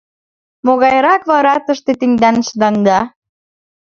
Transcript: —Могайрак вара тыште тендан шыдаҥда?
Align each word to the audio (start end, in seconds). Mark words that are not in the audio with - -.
—Могайрак 0.65 1.21
вара 1.31 1.55
тыште 1.65 1.91
тендан 1.99 2.37
шыдаҥда? 2.47 2.99